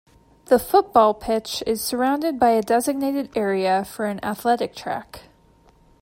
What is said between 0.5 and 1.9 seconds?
football pitch is